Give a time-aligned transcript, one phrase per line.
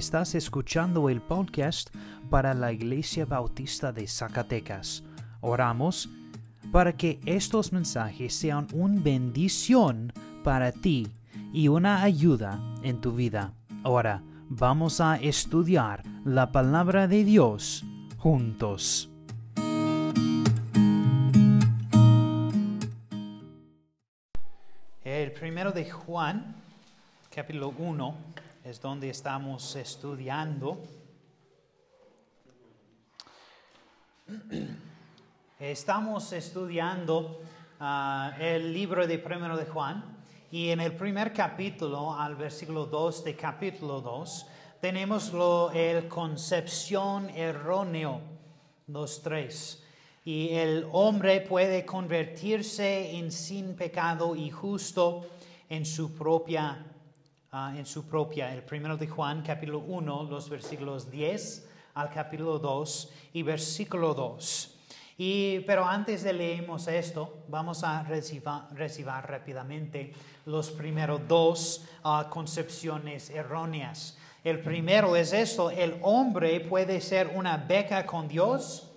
[0.00, 1.94] Estás escuchando el podcast
[2.30, 5.04] para la Iglesia Bautista de Zacatecas.
[5.42, 6.08] Oramos
[6.72, 10.10] para que estos mensajes sean una bendición
[10.42, 11.06] para ti
[11.52, 13.52] y una ayuda en tu vida.
[13.82, 17.84] Ahora vamos a estudiar la palabra de Dios
[18.16, 19.10] juntos.
[25.04, 26.56] El primero de Juan,
[27.34, 28.14] capítulo 1,
[28.64, 30.82] es donde estamos estudiando.
[35.58, 37.40] Estamos estudiando
[37.80, 40.18] ah, el libro de primero de Juan
[40.50, 44.46] y en el primer capítulo, al versículo 2 de capítulo 2,
[44.80, 48.20] tenemos lo, el concepción erróneo,
[48.88, 49.84] los tres.
[50.24, 55.26] Y el hombre puede convertirse en sin pecado y justo
[55.68, 56.84] en su propia,
[57.52, 58.52] ah, en su propia.
[58.52, 64.76] El primero de Juan, capítulo 1, los versículos 10 al capítulo 2 y versículo 2.
[65.18, 68.44] Y, pero antes de leemos esto, vamos a recibir,
[69.22, 70.12] rápidamente
[70.46, 74.16] los primeros dos ah, concepciones erróneas.
[74.42, 78.90] El primero es esto, el hombre puede ser una beca con Dios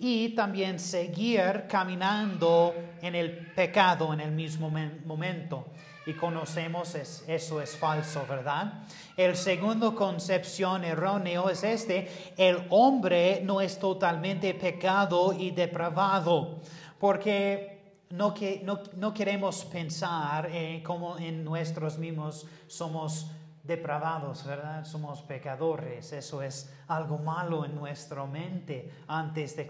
[0.00, 4.72] y también seguir caminando en el pecado en el mismo
[5.04, 5.66] momento
[6.08, 8.82] y conocemos es, eso es falso, ¿verdad?
[9.14, 16.60] El segundo concepción erróneo es este, el hombre no es totalmente pecado y depravado,
[16.98, 23.26] porque no, que, no, no queremos pensar eh, como en nuestros mismos somos
[23.68, 24.84] depravados, ¿verdad?
[24.86, 26.12] Somos pecadores.
[26.14, 29.66] Eso es algo malo en nuestra mente antes de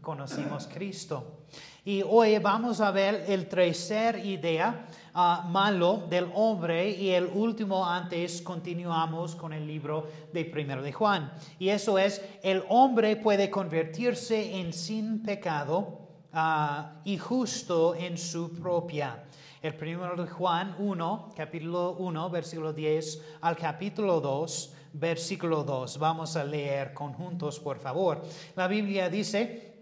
[0.00, 1.40] conocimos Cristo.
[1.84, 7.84] Y hoy vamos a ver el tercer idea ah, malo del hombre y el último
[7.84, 11.32] antes continuamos con el libro de primero de Juan.
[11.58, 15.98] Y eso es, el hombre puede convertirse en sin pecado
[16.32, 19.24] ah, y justo en su propia.
[19.62, 25.98] El primero de Juan 1, capítulo 1, versículo 10 al capítulo 2, versículo 2.
[26.00, 28.24] Vamos a leer conjuntos, por favor.
[28.56, 29.72] La Biblia dice,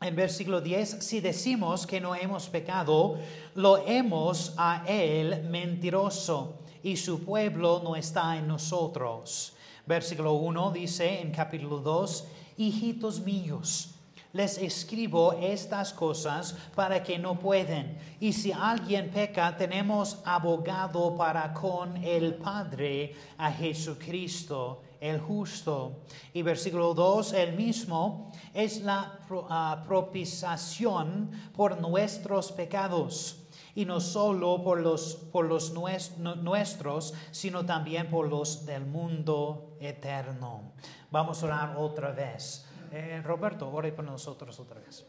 [0.00, 3.18] en versículo 10, si decimos que no hemos pecado,
[3.54, 9.54] lo hemos a Él mentiroso y su pueblo no está en nosotros.
[9.84, 13.97] Versículo 1 dice en capítulo 2, hijitos míos,
[14.32, 17.98] les escribo estas cosas para que no pueden.
[18.20, 26.00] Y si alguien peca, tenemos abogado para con el Padre a Jesucristo, el justo.
[26.34, 29.18] Y versículo 2, el mismo es la
[29.48, 33.44] ah, propiciación por nuestros pecados.
[33.74, 40.72] Y no solo por los, por los nuestros, sino también por los del mundo eterno.
[41.12, 42.67] Vamos a orar otra vez.
[42.90, 45.06] Eh, Roberto, ore por nosotros otra vez.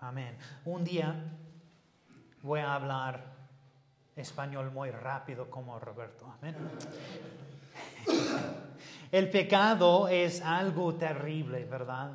[0.00, 0.38] Amén.
[0.64, 1.12] Un día
[2.42, 3.24] voy a hablar
[4.14, 6.24] español muy rápido como Roberto.
[6.38, 6.54] Amén.
[9.10, 12.12] El pecado es algo terrible, ¿verdad?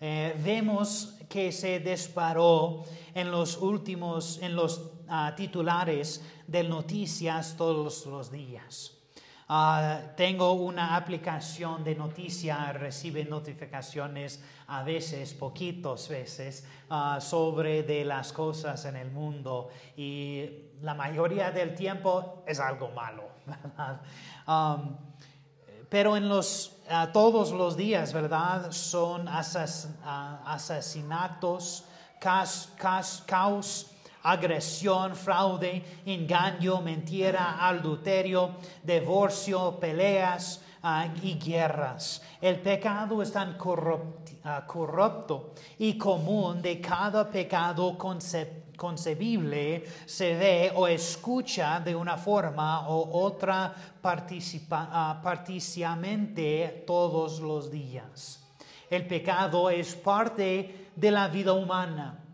[0.00, 2.84] Eh, vemos que se disparó
[3.14, 8.98] en los últimos, en los ah, titulares de noticias todos los días.
[9.50, 18.04] Ah, tengo una aplicación de noticias, recibe notificaciones a veces, poquitos veces, ah, sobre de
[18.04, 20.50] las cosas en el mundo y
[20.82, 23.24] la mayoría del tiempo es algo malo,
[25.88, 26.74] pero en los
[27.12, 28.72] todos los días, ¿verdad?
[28.72, 31.84] Son asesinatos,
[32.18, 33.92] caos,
[34.30, 42.22] agresión, fraude, engaño, mentira, adulterio, divorcio, peleas ah, y guerras.
[42.40, 43.56] El pecado es tan
[44.44, 47.96] ah, corrupto y común de cada pecado
[48.76, 58.44] concebible se ve o escucha de una forma o otra participa, uh, todos los días.
[58.88, 62.27] El pecado es parte de la vida humana.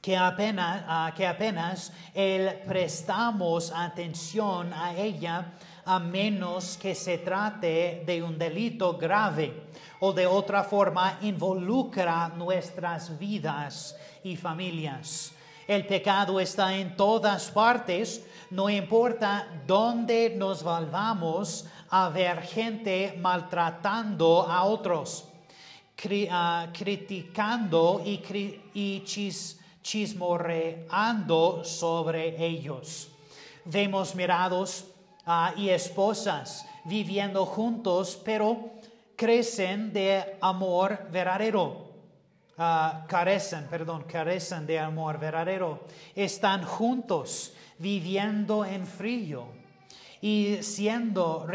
[0.00, 5.52] Que apenas, que apenas el prestamos atención a ella
[5.84, 9.70] a menos que se trate de un delito grave
[10.00, 15.32] o de otra forma involucra nuestras vidas y familias.
[15.66, 24.42] El pecado está en todas partes, no importa dónde nos volvamos a ver gente maltratando
[24.48, 25.28] a otros,
[26.30, 29.02] ah, criticando y,
[29.82, 33.08] chismorreando sobre ellos.
[33.64, 34.86] Vemos mirados
[35.26, 38.70] ah, y esposas viviendo juntos, pero
[39.16, 41.90] crecen de amor verdadero.
[42.56, 45.80] Ah, carecen, perdón, carecen de amor verdadero.
[46.14, 49.46] Están juntos, viviendo en frío
[50.20, 51.46] y siendo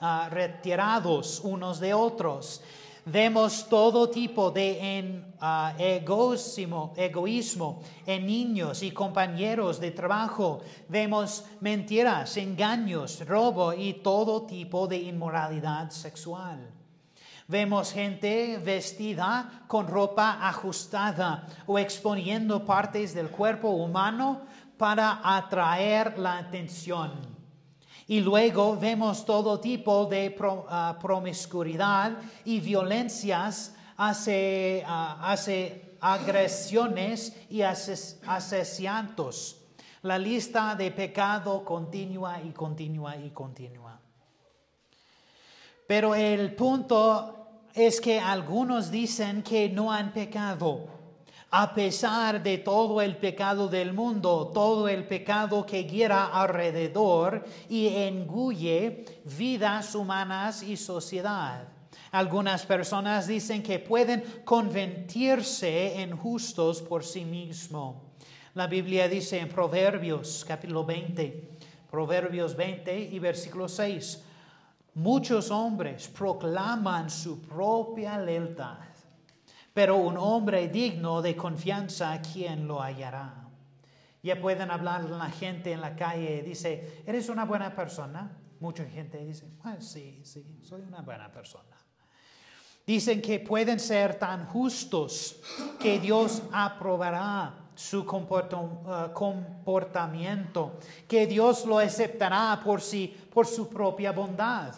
[0.00, 2.62] ah, retirados unos de otros.
[3.08, 10.60] Vemos todo tipo de ah, egoísmo, egoísmo en niños y compañeros de trabajo.
[10.88, 16.68] Vemos mentiras, engaños, robo y todo tipo de inmoralidad sexual.
[17.46, 24.40] Vemos gente vestida con ropa ajustada o exponiendo partes del cuerpo humano
[24.76, 27.35] para atraer la atención.
[28.08, 30.36] Y luego vemos todo tipo de
[30.68, 35.34] ah, promiscuidad y violencias hacia, ah,
[36.00, 39.60] agresiones y asesinatos.
[40.02, 43.98] La lista de pecado continúa y continúa y continúa.
[45.88, 47.36] Pero el punto
[47.74, 50.95] es que algunos dicen que no han pecado
[51.58, 57.88] a pesar de todo el pecado del mundo, todo el pecado que gira alrededor y
[57.88, 61.66] engulle vidas humanas y sociedad.
[62.12, 67.96] Algunas personas dicen que pueden convertirse en justos por sí mismos.
[68.52, 71.52] La Biblia dice en Proverbios capítulo 20,
[71.90, 74.22] Proverbios 20 y versículo 6,
[74.92, 78.95] muchos hombres proclaman su propia lealtad
[79.76, 83.44] pero un hombre digno de confianza, ¿quién lo hallará?
[84.22, 88.38] Ya pueden hablar la gente en la calle, dice, ¿eres una buena persona?
[88.58, 91.76] Mucha gente dice, ah, sí, sí, soy una buena persona.
[92.86, 95.42] Dicen que pueden ser tan justos
[95.78, 104.12] que Dios aprobará su uh, comportamiento, que Dios lo aceptará por, sí, por su propia
[104.12, 104.72] bondad.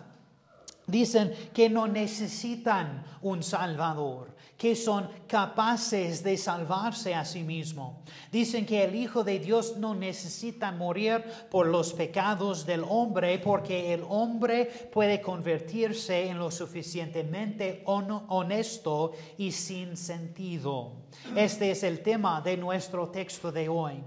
[0.89, 8.03] Dicen que no necesitan un Salvador, que son capaces de salvarse a sí mismo.
[8.33, 13.95] Dicen que el Hijo de Dios no necesita morir por los pecados del hombre porque
[13.95, 20.93] el hombre puede convertirse en lo suficientemente honesto y sin sentido.
[21.37, 24.03] Este es el tema de nuestro texto de hoy.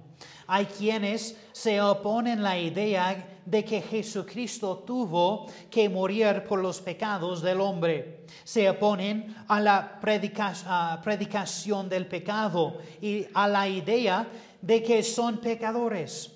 [0.47, 6.81] Hay quienes se oponen a la idea de que Jesucristo tuvo que morir por los
[6.81, 8.25] pecados del hombre.
[8.43, 14.27] Se oponen a la predicación del pecado y a la idea
[14.61, 16.31] de que son pecadores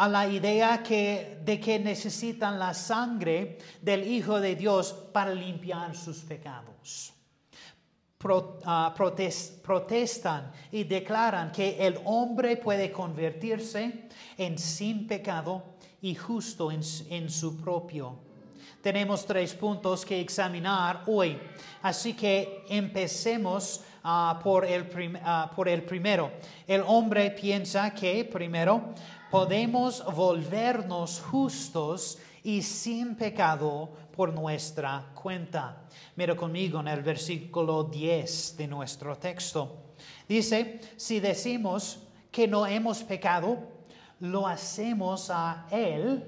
[0.00, 6.20] a la idea de que necesitan la sangre del Hijo de Dios para limpiar sus
[6.20, 7.12] pecados.
[8.22, 15.62] Ah, protestan y declaran que el hombre puede convertirse en sin pecado
[16.02, 18.18] y justo en, su propio.
[18.82, 21.38] Tenemos tres puntos que examinar hoy,
[21.80, 24.86] así que empecemos ah, por, el
[25.24, 26.30] ah, por el primero.
[26.66, 28.92] El hombre piensa que primero
[29.30, 35.84] podemos volvernos justos y sin pecado por nuestra cuenta.
[36.16, 39.94] Mira conmigo en el versículo 10 de nuestro texto.
[40.28, 42.00] Dice, si decimos
[42.30, 43.58] que no hemos pecado,
[44.20, 46.24] lo hacemos a Él.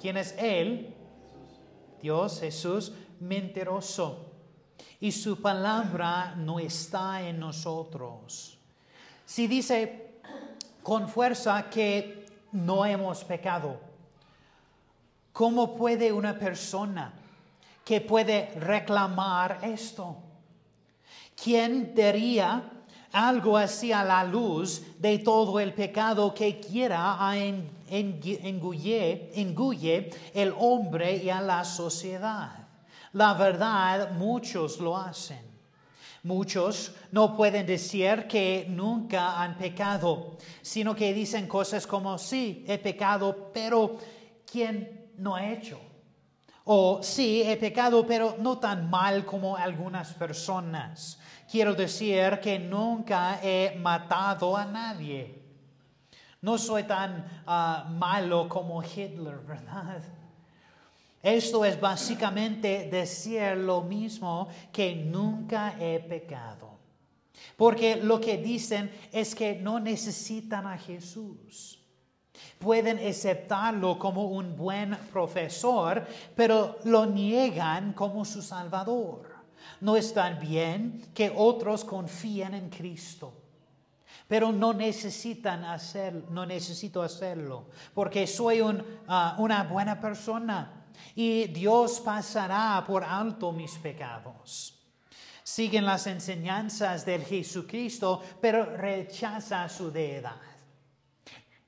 [0.00, 0.94] ¿Quién es Él?
[2.00, 4.32] Dios, Jesús, mentiroso.
[5.00, 8.58] Y su palabra no está en nosotros.
[9.24, 10.20] Si dice
[10.82, 13.80] con fuerza que no hemos pecado,
[15.36, 17.12] ¿cómo puede una persona
[17.84, 20.16] que puede reclamar esto?
[21.34, 22.70] ¿Quién diría
[23.12, 31.16] algo así a la luz de todo el pecado que quiera engulle, engulle el hombre
[31.16, 32.52] y a la sociedad.
[33.12, 35.44] La verdad, muchos lo hacen.
[36.22, 42.78] Muchos no pueden decir que nunca han pecado, sino que dicen cosas como, sí, he
[42.78, 43.96] pecado, pero
[44.50, 45.80] ¿quién no ha hecho?
[46.64, 51.18] O sí, he pecado, pero no tan mal como algunas personas.
[51.48, 55.42] Quiero decir que nunca he matado a nadie.
[56.42, 60.02] No soy tan ah, malo como Hitler, ¿verdad?
[61.22, 66.78] Esto es básicamente decir lo mismo que nunca he pecado.
[67.56, 71.80] Porque lo que dicen es que no necesitan a Jesús.
[72.58, 79.36] Pueden aceptarlo como un buen profesor, pero lo niegan como su Salvador.
[79.80, 83.32] No es tan bien que otros confíen en Cristo.
[84.28, 91.46] Pero no necesitan hacer, no necesito hacerlo, porque soy un, ah, una buena persona y
[91.48, 94.74] Dios pasará por alto mis pecados.
[95.42, 100.34] Siguen las enseñanzas del Jesucristo, pero rechaza su deidad.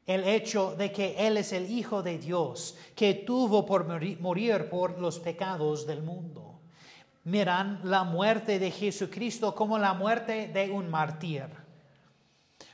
[0.08, 4.98] El hecho de que Él es el Hijo de Dios, que tuvo por morir por
[4.98, 6.58] los pecados del mundo.
[7.22, 11.68] Miran la muerte de Jesucristo como la muerte de un mártir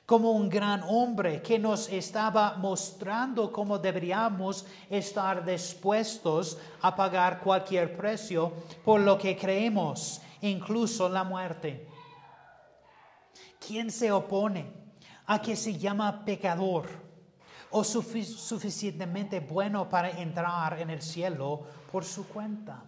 [0.07, 7.97] como un gran hombre que nos estaba mostrando cómo deberíamos estar dispuestos a pagar cualquier
[7.97, 8.53] precio
[8.85, 11.89] por lo que creemos, incluso la muerte.
[13.59, 14.71] ¿Quién se opone
[15.27, 17.04] a que se llama pecador
[17.77, 22.83] o suficientemente bueno para entrar en el cielo por su cuenta?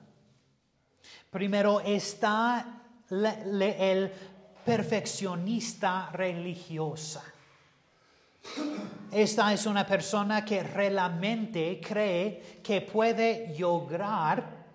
[1.31, 4.12] Primero está el
[4.64, 7.25] perfeccionista religiosa.
[9.11, 14.66] Esta es una persona que realmente cree que puede lograr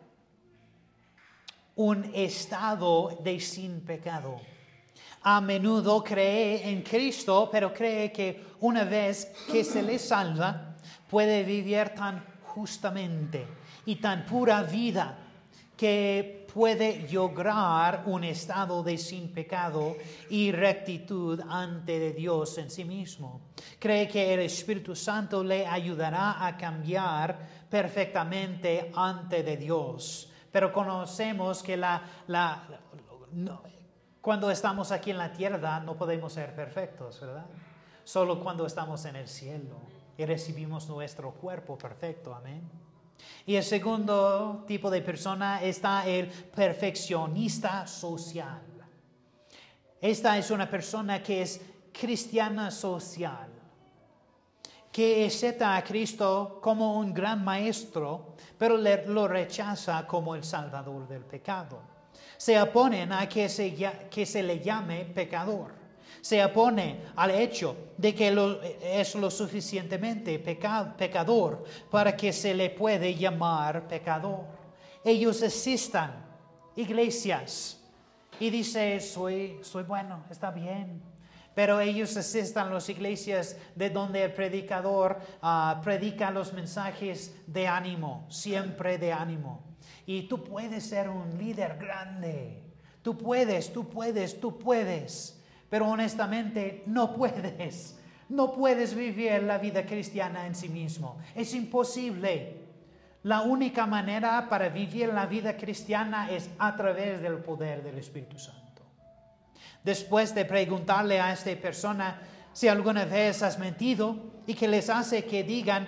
[1.75, 4.41] un estado de sin pecado.
[5.23, 10.75] A menudo cree en Cristo, pero cree que una vez que se le salva,
[11.09, 13.45] puede vivir tan justamente
[13.85, 15.17] y tan pura vida
[15.77, 19.95] que puede lograr un estado de sin pecado
[20.29, 23.41] y rectitud ante de Dios en sí mismo.
[23.79, 30.29] Cree que el Espíritu Santo le ayudará a cambiar perfectamente ante de Dios.
[30.51, 32.63] Pero conocemos que la, la
[34.21, 37.45] cuando estamos aquí en la tierra no podemos ser perfectos, ¿verdad?
[38.03, 39.77] Solo cuando estamos en el cielo
[40.17, 42.61] y recibimos nuestro cuerpo perfecto, amén.
[43.45, 48.61] Y el segundo tipo de persona está el perfeccionista social.
[49.99, 51.61] Esta es una persona que es
[51.91, 53.49] cristiana social,
[54.91, 61.23] que acepta a Cristo como un gran maestro, pero lo rechaza como el salvador del
[61.23, 61.90] pecado.
[62.41, 65.79] Se oponen a que se le llame pecador
[66.21, 68.27] se opone al hecho de que
[68.81, 74.45] es lo suficientemente pecador para que se le puede llamar pecador.
[75.03, 76.13] Ellos asistan
[76.75, 77.79] iglesias
[78.39, 80.99] y dicen, soy, soy bueno, está bien.
[81.53, 87.67] Pero ellos asistan a las iglesias de donde el predicador ah, predica los mensajes de
[87.67, 89.70] ánimo, siempre de ánimo.
[90.11, 92.61] Y tú puedes ser un líder grande.
[93.01, 95.41] Tú puedes, tú puedes, tú puedes.
[95.69, 97.97] Pero honestamente no puedes.
[98.27, 101.17] No puedes vivir la vida cristiana en sí mismo.
[101.33, 102.57] Es imposible.
[103.23, 108.37] La única manera para vivir la vida cristiana es a través del poder del Espíritu
[108.37, 108.81] Santo.
[109.81, 112.19] Después de preguntarle a esta persona
[112.51, 115.87] si alguna vez has mentido y que les hace que digan,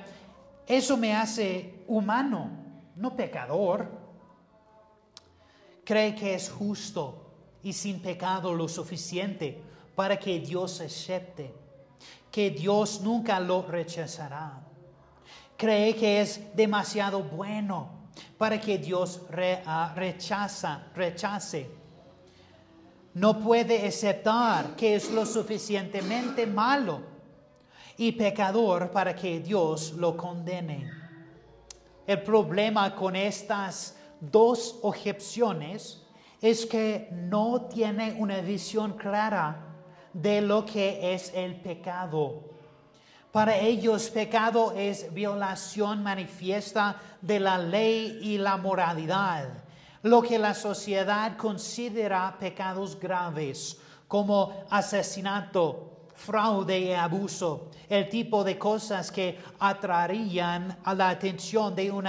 [0.66, 2.52] eso me hace humano,
[2.96, 4.03] no pecador,
[5.84, 7.24] cree que es justo
[7.64, 9.62] y sin pecado lo suficiente
[9.96, 11.54] para que Dios acepte,
[12.32, 14.62] que Dios nunca lo rechazará.
[15.58, 18.04] Cree que es demasiado bueno
[18.38, 19.22] para que Dios
[19.66, 21.70] ah, rechaza, rechace.
[23.14, 27.02] No puede aceptar que es lo suficientemente malo
[27.98, 30.92] y pecador para que Dios lo condene.
[32.08, 33.96] El problema con estas
[34.32, 36.02] dos objeciones
[36.42, 39.76] es que no tiene una visión clara
[40.14, 42.44] de lo que es el pecado.
[43.32, 49.50] Para ellos pecado es violación manifiesta de la ley y la moralidad,
[50.04, 58.58] lo que la sociedad considera pecados graves como asesinato, fraude y abuso, el tipo de
[58.58, 62.08] cosas que atraerían a la atención de un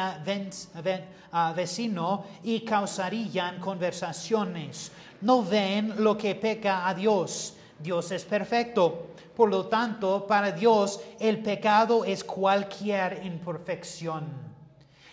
[1.55, 4.93] vecino y causarían conversaciones.
[5.21, 9.09] No ven lo que peca a Dios, Dios es perfecto.
[9.35, 14.55] Por lo tanto, para Dios el pecado es cualquier imperfección.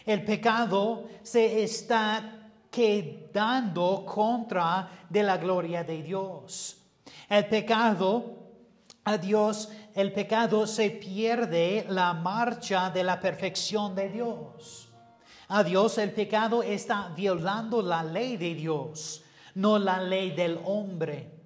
[0.05, 2.37] El pecado se está
[2.69, 6.77] quedando contra de la gloria de Dios.
[7.27, 8.40] El pecado,
[9.03, 14.89] a Dios, el pecado se pierde la marcha de la perfección de Dios.
[15.47, 19.23] A Dios el pecado está violando la ley de Dios,
[19.55, 21.41] no la ley del hombre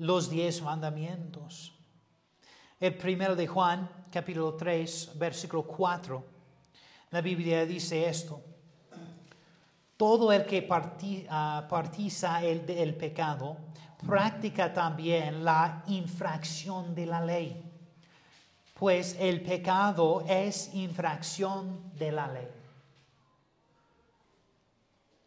[0.00, 1.74] los diez mandamientos.
[2.78, 6.24] El primero de Juan, capítulo 3, versículo 4,
[7.10, 8.40] la Biblia dice esto.
[9.98, 10.66] todo el que
[11.28, 13.58] ah, partiza el, el pecado
[14.06, 17.62] practica también la infracción de la ley,
[18.74, 22.48] pues el pecado es infracción de la ley.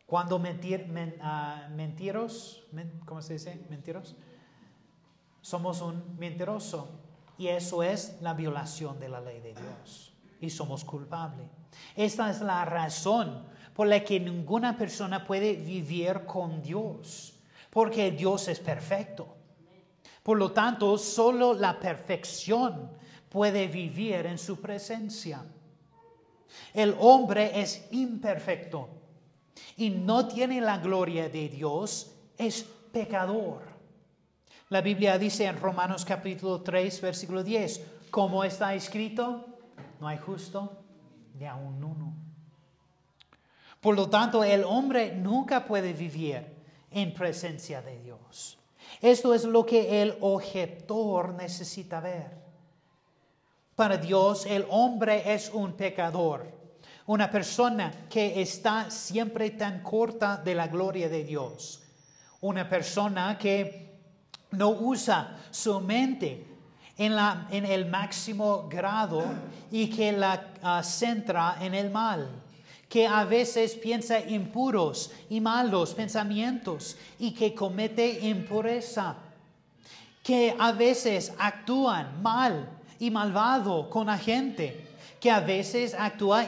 [0.06, 3.66] Cuando mentir, men- ah, mentiros, men- ¿cómo se dice?
[3.70, 4.16] Mentiros.
[5.42, 6.90] Somos un mentiroso
[7.38, 11.48] y eso es la violación de la ley de Dios y somos culpables.
[11.96, 17.33] Esta es la razón por la que ninguna persona puede vivir con Dios,
[17.74, 19.36] porque Dios es perfecto.
[20.22, 22.92] Por lo tanto, solo la perfección
[23.28, 25.44] puede vivir en su presencia.
[26.72, 28.90] El hombre es imperfecto
[29.76, 33.64] y no tiene la gloria de Dios, es pecador.
[34.70, 39.48] La Biblia dice en Romanos capítulo 3, versículo 10, como está escrito,
[40.00, 40.78] no hay justo
[41.40, 42.14] ni aun uno.
[43.82, 46.53] Por lo tanto, el hombre nunca puede vivir
[46.94, 48.58] en presencia de Dios.
[49.02, 52.44] Esto es lo que el objetor necesita ver.
[53.76, 56.48] Para Dios, el hombre es un pecador,
[57.08, 61.82] una persona que está siempre tan corta de la gloria de Dios,
[62.42, 63.94] una persona que
[64.52, 66.46] no usa su mente
[66.98, 69.24] en, la, en el máximo grado
[69.72, 72.43] y que la ah, centra en el mal,
[72.94, 79.16] que a veces piensa impuros y malos pensamientos y que comete impureza,
[80.22, 82.70] que a veces actúan mal
[83.00, 84.86] y malvado con la gente,
[85.20, 86.46] que a veces actúa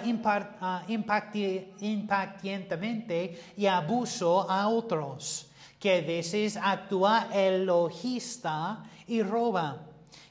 [0.62, 5.48] ah, impacti- impactientemente y abuso a otros,
[5.80, 9.82] que a veces actúa elogista y roba,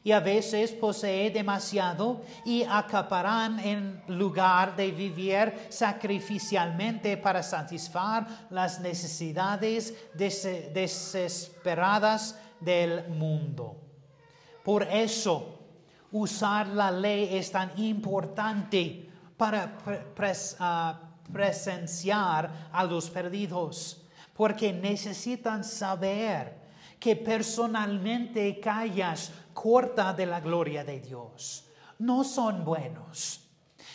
[0.05, 8.81] y a veces posee demasiado y acaparan en lugar de vivir sacrificialmente para satisfacer las
[8.81, 13.77] necesidades des- desesperadas del mundo.
[14.63, 15.59] Por eso,
[16.13, 19.79] usar la ley es tan importante para
[20.61, 21.01] ah,
[21.33, 24.03] presenciar a los perdidos,
[24.35, 26.64] porque necesitan saber
[27.05, 31.67] que personalmente callas corta de la gloria de Dios.
[31.99, 33.43] No son buenos.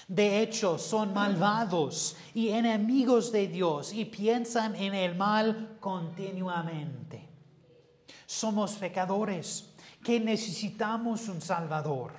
[0.08, 7.28] De hecho, son malvados y enemigos de Dios y piensan en el mal continuamente.
[8.28, 12.12] Somos pecadores que necesitamos un Salvador,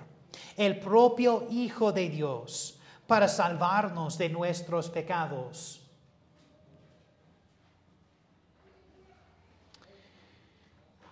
[0.57, 5.80] el propio Hijo de Dios, para salvarnos de nuestros pecados.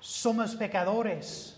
[0.08, 1.54] Somos pecadores.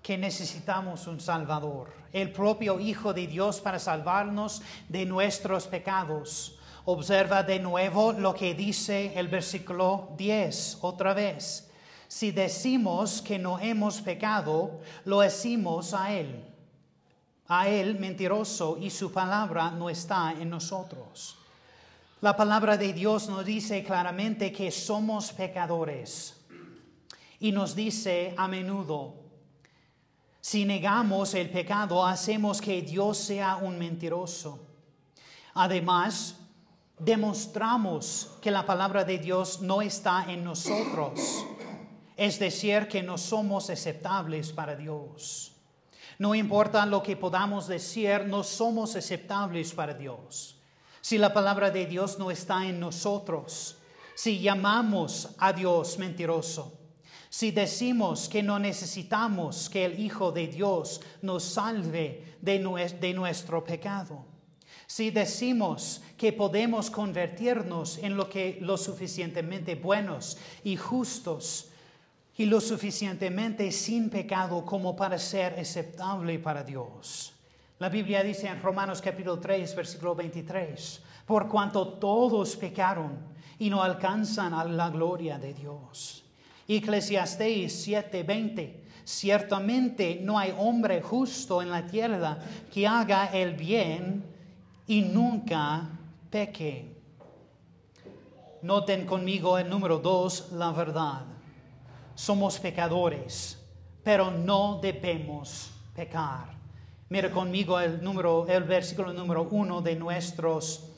[0.00, 6.58] que necesitamos un Salvador, el propio Hijo de Dios para salvarnos de nuestros pecados.
[6.86, 11.68] Observa de nuevo lo que dice el versículo 10 otra vez.
[12.06, 16.42] Si decimos que no hemos pecado, lo decimos a Él.
[17.48, 21.36] A Él mentiroso y su palabra no está en nosotros.
[22.20, 26.34] La palabra de Dios nos dice claramente que somos pecadores
[27.38, 29.14] y nos dice a menudo,
[30.40, 34.66] si negamos el pecado, hacemos que Dios sea un mentiroso.
[35.54, 36.34] Además,
[36.98, 41.46] demostramos que la palabra de Dios no está en nosotros,
[42.16, 45.52] es decir, que no somos aceptables para Dios.
[46.18, 50.57] No importa lo que podamos decir, no somos aceptables para Dios.
[51.08, 53.78] Si la palabra de Dios no está en nosotros,
[54.14, 56.78] si llamamos a Dios mentiroso,
[57.30, 62.58] si decimos que no necesitamos que el Hijo de Dios nos salve de,
[63.00, 64.26] de nuestro pecado,
[64.86, 71.70] si decimos que podemos convertirnos en lo que lo suficientemente buenos y justos
[72.36, 77.32] y lo suficientemente sin pecado como para ser aceptable para Dios.
[77.78, 83.16] La Biblia dice en Romanos capítulo 3, versículo 23, por cuanto todos pecaron
[83.56, 86.24] y no alcanzan a la gloria de Dios.
[86.66, 92.40] Eclesiastés 7:20, ciertamente no hay hombre justo en la tierra
[92.72, 94.24] que haga el bien
[94.88, 95.88] y nunca
[96.30, 96.96] peque.
[98.62, 101.26] Noten conmigo el número 2, la verdad.
[102.16, 103.56] Somos pecadores,
[104.02, 106.57] pero no debemos pecar.
[107.10, 110.90] Mira conmigo el, número, el versículo número 1 de, nuestros,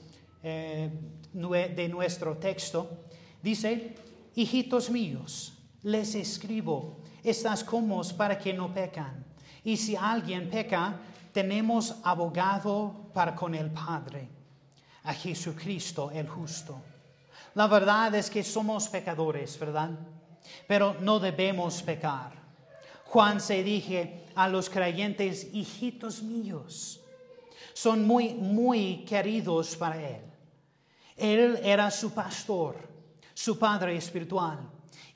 [0.42, 0.90] eh,
[1.32, 3.06] de nuestro texto.
[3.40, 3.94] Dice,
[4.34, 9.24] hijitos míos, les escribo estas cosas para que no pecan.
[9.62, 10.98] Y si alguien peca,
[11.32, 14.28] tenemos abogado para con el Padre,
[15.04, 16.80] a Jesucristo el justo.
[17.54, 19.90] La verdad es que somos pecadores, ¿verdad?
[20.66, 22.32] Pero no debemos pecar.
[23.10, 27.00] Juan se dije a los creyentes, hijitos míos,
[27.74, 30.22] son muy, muy queridos para él.
[31.16, 32.76] Él era su pastor,
[33.34, 34.60] su padre espiritual,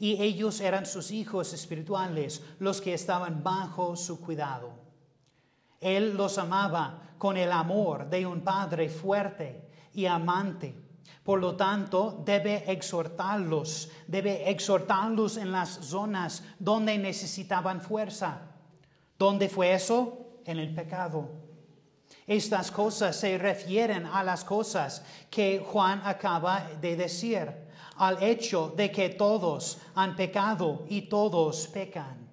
[0.01, 4.73] y ellos eran sus hijos espirituales, los que estaban bajo su cuidado.
[5.81, 10.75] Él los amaba con el amor de un padre fuerte y amante.
[11.25, 18.43] Por lo tanto, debe exhortarlos, debe exhortarlos en las zonas donde necesitaban fuerza.
[19.19, 20.19] ¿Dónde fue eso?
[20.45, 21.31] En el pecado.
[22.27, 27.51] Estas cosas se refieren a las cosas que Juan acaba de decir,
[27.97, 32.29] al hecho de que todos han pecado y todos pecan.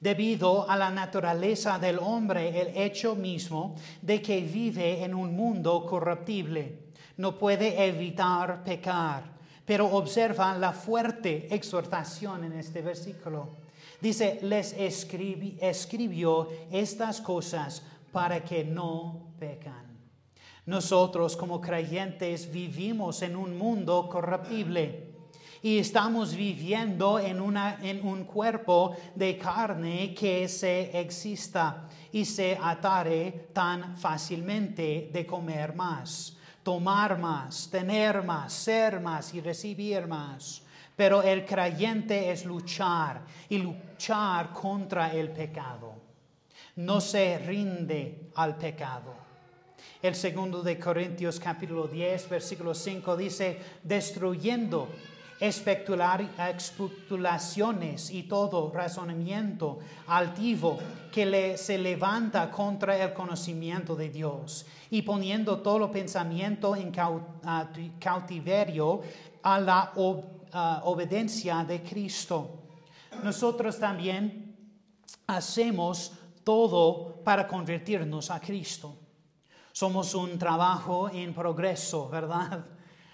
[0.00, 5.84] Debido a la naturaleza del hombre, el hecho mismo de que vive en un mundo
[5.86, 6.89] corruptible,
[7.20, 9.22] no puede evitar pecar.
[9.66, 13.60] Pero observa la fuerte exhortación en este versículo.
[14.00, 19.86] Dice, les escribió estas cosas para que no pecan.
[20.66, 25.10] Nosotros como creyentes vivimos en un mundo corruptible
[25.62, 33.48] y estamos viviendo en, en un cuerpo de carne que se exista y se atare
[33.52, 36.36] tan fácilmente de comer más,
[36.70, 40.62] tomar más, tener más, ser más y recibir más.
[40.94, 46.10] Pero el creyente es luchar y luchar contra el pecado
[46.76, 49.14] no se rinde al pecado.
[50.02, 54.88] El segundo de Corintios capítulo 10, versículo 5 dice, destruyendo
[55.40, 60.78] especulaciones y todo razonamiento altivo
[61.10, 66.92] que se levanta contra el conocimiento de Dios y poniendo todo pensamiento en
[67.98, 69.00] cautiverio
[69.42, 69.92] a la
[70.84, 72.58] obediencia de Cristo.
[73.24, 74.54] Nosotros también
[75.26, 76.12] hacemos
[76.44, 78.96] todo para convertirnos a Cristo.
[79.72, 82.66] Somos un trabajo en progreso, ¿verdad?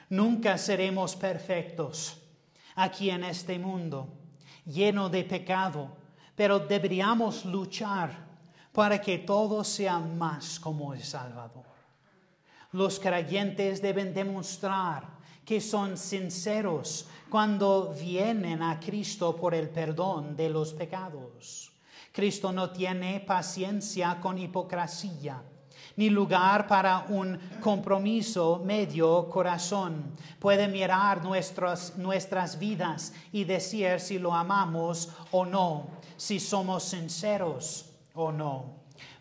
[0.09, 2.21] Nunca seremos perfectos
[2.77, 4.09] aquí en este mundo,
[4.65, 5.97] lleno de pecado,
[6.37, 8.27] pero deberíamos luchar
[8.73, 11.65] para que todo sea más como el Salvador.
[12.73, 20.51] Los creyentes deben demostrar que son sinceros cuando vienen a Cristo por el perdón de
[20.51, 21.73] los pecados.
[22.13, 25.43] Cristo no tiene paciencia con hipocresía,
[25.97, 30.15] ni lugar para un compromiso medio corazón.
[30.39, 37.91] Puede mirar nuestras, nuestras vidas y decir si lo amamos o no, si somos sinceros
[38.15, 38.77] o no.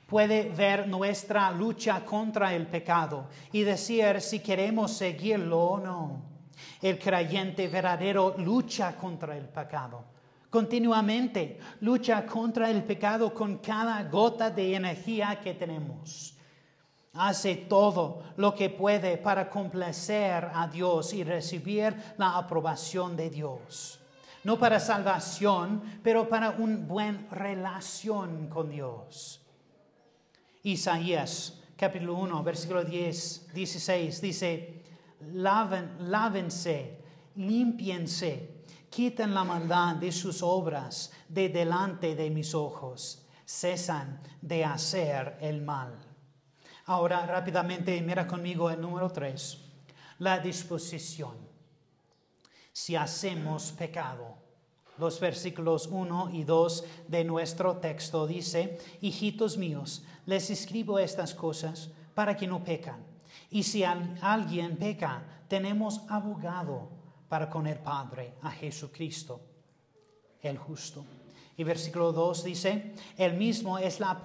[0.06, 6.22] Puede ver nuestra lucha contra el pecado y decir si queremos seguirlo o no.
[6.82, 10.16] El creyente verdadero lucha contra el pecado
[10.56, 16.35] continuamente, lucha contra el pecado con cada gota de energía que tenemos.
[17.16, 24.00] Hace todo lo que puede para complacer a Dios y recibir la aprobación de Dios.
[24.44, 29.42] No para salvación, pero para una buena relación con Dios.
[30.64, 34.84] Isaías capítulo 1, versículo 10, 16 dice,
[35.34, 37.02] lávense,
[37.36, 38.56] limpiense
[38.96, 43.26] Quiten la maldad de sus obras de delante de mis ojos.
[43.46, 45.98] Cesan de hacer el mal.
[46.88, 49.58] Ahora rápidamente mira conmigo el número 3.
[50.20, 51.36] La disposición.
[52.72, 54.36] Si hacemos pecado.
[54.98, 61.90] Los versículos 1 y 2 de nuestro texto dice, hijitos míos, les escribo estas cosas
[62.14, 63.04] para que no pecan.
[63.50, 66.90] Y si alguien peca, tenemos abogado
[67.28, 69.42] para con el Padre, a Jesucristo,
[70.42, 71.04] el justo.
[71.58, 74.22] Y versículo 2 dice, el mismo es la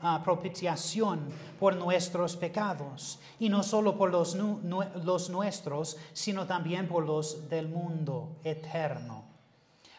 [0.00, 7.04] ah, propiciación por nuestros pecados, y no solo por los, los nuestros, sino también por
[7.04, 9.24] los del mundo eterno.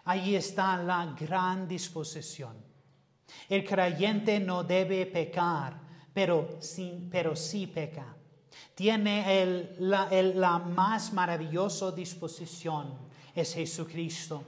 [0.06, 2.58] Ahí está la gran disposición.
[3.48, 5.80] El creyente no debe pecar,
[6.14, 8.16] pero sí, pero sí peca
[8.76, 12.98] tiene la, más maravillosa disposición,
[13.36, 14.44] es Jesucristo,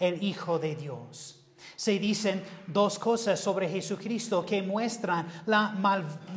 [0.00, 1.40] el Hijo de Dios.
[1.76, 5.70] Se dicen dos cosas sobre Jesucristo que muestran la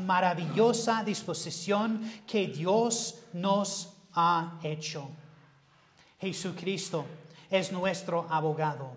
[0.05, 5.09] maravillosa disposición que Dios nos ha hecho.
[6.19, 7.05] Jesucristo
[7.49, 8.91] es nuestro abogado.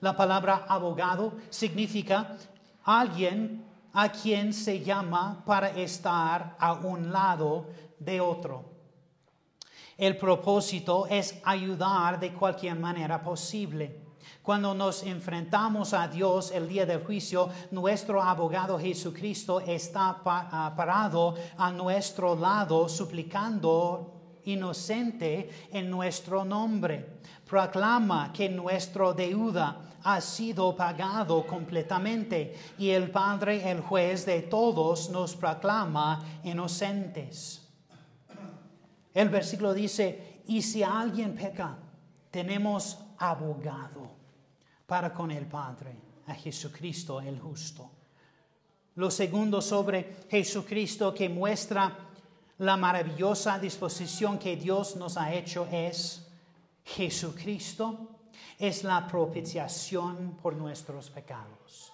[0.00, 2.36] La palabra abogado significa
[2.84, 7.66] alguien a quien se llama para estar a un lado
[7.98, 8.69] de otro.
[10.00, 14.00] El propósito es ayudar de cualquier manera posible.
[14.42, 21.34] Cuando nos enfrentamos a Dios el día del juicio, nuestro abogado Jesucristo está ah, parado
[21.58, 27.20] a nuestro lado suplicando inocente en nuestro nombre.
[27.46, 35.10] Proclama que nuestro deuda ha sido pagado completamente y el Padre, el juez de todos,
[35.10, 37.59] nos proclama inocentes.
[39.14, 41.76] El versículo dice, y si alguien peca,
[42.30, 44.10] tenemos abogado
[44.86, 45.96] para con el Padre,
[46.26, 47.90] a Jesucristo el justo.
[48.96, 51.96] Lo segundo sobre Jesucristo que muestra
[52.58, 56.26] la maravillosa disposición que Dios nos ha hecho es
[56.84, 58.20] Jesucristo
[58.58, 61.92] es la propiciación por nuestros pecados.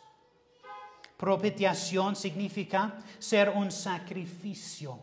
[1.16, 4.98] Propiciación significa ser un sacrificio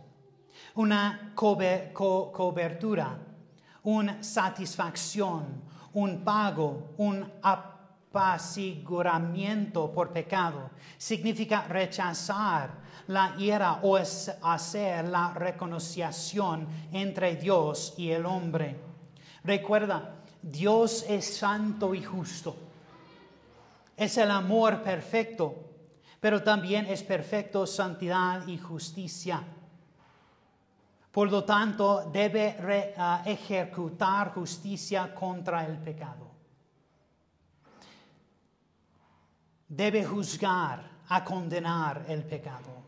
[0.75, 3.19] una cobertura,
[3.83, 5.61] una satisfacción,
[5.93, 10.71] un pago, un apaciguamiento por pecado.
[10.97, 18.79] Significa rechazar la ira o hacer la reconciliación entre Dios y el hombre.
[19.43, 22.55] Recuerda, Dios es santo y justo.
[23.95, 25.53] Es el amor perfecto,
[26.19, 29.43] pero también es perfecto santidad y justicia.
[31.13, 32.55] Por lo tanto, debe
[32.97, 36.31] ah, ejecutar justicia contra el pecado.
[39.67, 42.81] Debe juzgar a condenar el pecado.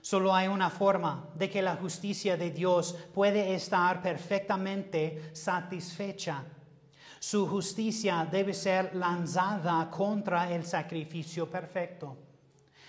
[0.00, 6.42] Solo hay una forma de que la justicia de Dios puede estar perfectamente satisfecha.
[7.20, 12.16] Su justicia debe ser lanzada contra el sacrificio perfecto.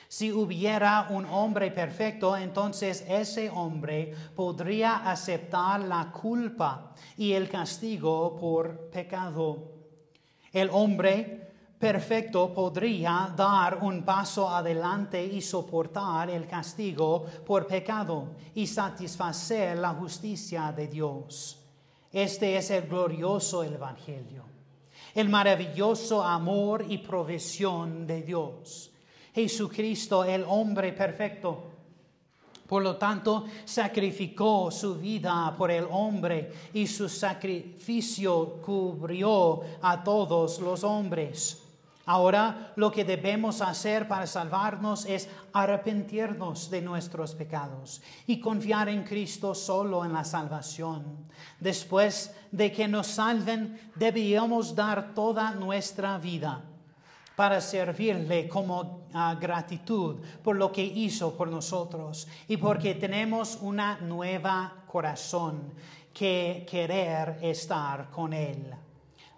[0.07, 8.35] Si hubiera un hombre perfecto, entonces ese hombre podría aceptar la culpa y el castigo
[8.37, 9.71] por pecado.
[10.51, 11.45] El hombre
[11.79, 19.89] perfecto podría dar un paso adelante y soportar el castigo por pecado y satisfacer la
[19.89, 21.59] justicia de Dios.
[22.11, 24.45] Este es el glorioso Evangelio,
[25.13, 28.94] el maravilloso amor y provisión de Dios.
[29.35, 31.71] Jesucristo, el hombre perfecto.
[32.65, 40.59] Por lo tanto, sacrificó su vida por el hombre y su sacrificio cubrió a todos
[40.59, 41.61] los hombres.
[42.05, 49.03] Ahora lo que debemos hacer para salvarnos es arrepentirnos de nuestros pecados y confiar en
[49.03, 51.03] Cristo solo en la salvación.
[51.59, 56.63] Después de que nos salven, debíamos dar toda nuestra vida
[57.35, 63.99] para servirle como ah, gratitud por lo que hizo por nosotros y porque tenemos una
[63.99, 65.73] nueva corazón
[66.13, 68.73] que querer estar con Él.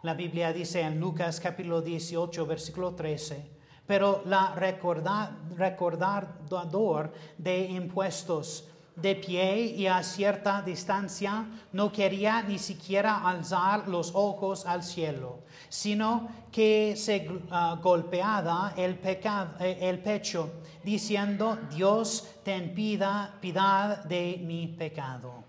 [0.04, 3.50] La Biblia dice en Lucas capítulo 18, versículo 13,
[3.88, 13.30] pero la recordador de impuestos de pie y a cierta distancia, no quería ni siquiera
[13.30, 20.52] alzar los ojos al cielo, sino que se uh, golpeaba el, eh, el pecho,
[20.84, 25.44] diciendo, Dios, ten piedad de mi pecado.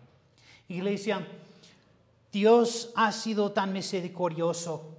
[0.69, 1.27] Iglesia,
[2.31, 4.95] Dios ha sido tan misericordioso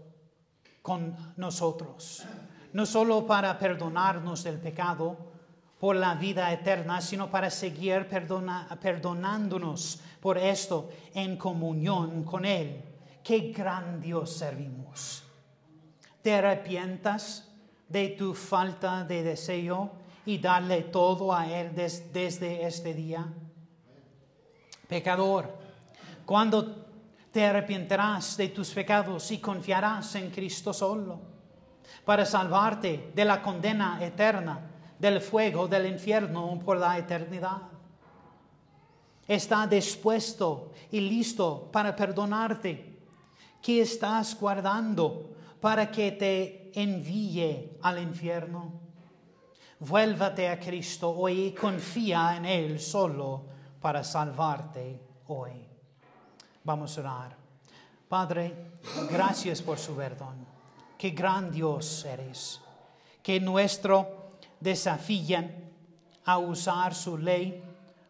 [0.82, 2.26] con nosotros,
[2.74, 5.30] no solo para perdonarnos del pecado,
[5.80, 12.84] por la vida eterna, sino para seguir perdonándonos por esto en comunión con Él.
[13.24, 15.24] Qué gran Dios servimos.
[16.22, 17.50] ¿Te arrepientas
[17.88, 19.92] de tu falta de deseo
[20.26, 23.26] y darle todo a Él desde este día?
[24.88, 25.58] Pecador,
[26.26, 26.88] cuando
[27.32, 31.22] te arrepentirás de tus pecados y confiarás en Cristo solo
[32.04, 34.69] para salvarte de la condena eterna
[35.00, 37.62] del fuego del infierno por la eternidad.
[39.28, 42.98] Está dispuesto y listo para perdonarte.
[43.62, 45.32] ¿Qué estás guardando
[45.62, 48.74] para que te envíe al infierno?
[49.80, 53.44] Vuélvate a Cristo hoy y confía en Él solo
[53.80, 55.66] para salvarte hoy.
[56.64, 57.38] Vamos a orar.
[58.10, 58.72] Padre,
[59.10, 60.46] gracias por su perdón.
[60.98, 62.60] Qué gran Dios eres.
[63.24, 64.29] Que nuestro
[64.60, 65.72] desafían
[66.26, 67.64] a usar su ley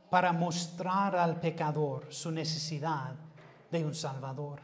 [0.10, 3.14] para mostrar al pecador su necesidad
[3.72, 4.62] de un Salvador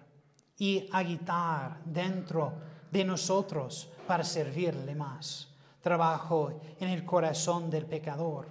[0.57, 2.53] y agitar dentro
[2.91, 5.49] de nosotros para servirle más.
[5.81, 8.47] trabajo en el corazón del pecador.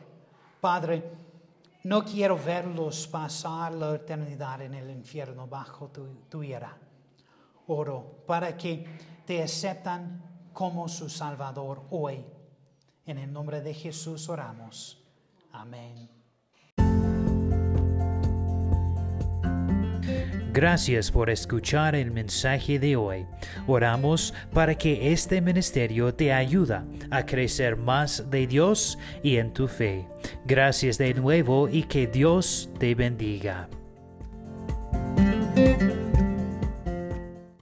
[0.60, 1.02] Padre,
[1.82, 6.78] no quiero verlos pasar la eternidad en el infierno bajo tu, tu ira.
[7.66, 8.86] Oro para que
[9.26, 12.24] te aceptan como su Salvador hoy.
[13.06, 15.02] En el nombre de Jesús oramos.
[15.52, 16.08] Amén.
[20.54, 23.26] Gracias por escuchar el mensaje de hoy.
[23.66, 29.66] Oramos para que este ministerio te ayude a crecer más de Dios y en tu
[29.66, 30.06] fe.
[30.46, 33.68] Gracias de nuevo y que Dios te bendiga.